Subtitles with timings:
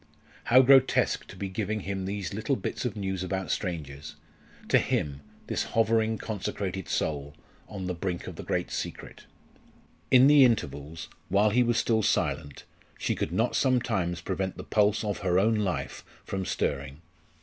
[0.49, 4.15] Hew grotesque to be giving him these little bits of news about strangers
[4.69, 7.35] to him, this hovering, consecrated soul,
[7.67, 9.25] on the brink of the great secret!
[10.09, 12.63] In the intervals, while he was still silent,
[12.97, 17.01] she could not sometimes prevent the pulse of her own life from stirring.